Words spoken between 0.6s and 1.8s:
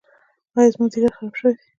زما ځیګر خراب شوی دی؟